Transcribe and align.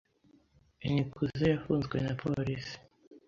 Nikuze 0.91 1.43
yafunzwe 1.53 1.95
na 2.05 2.13
polisi. 2.21 2.75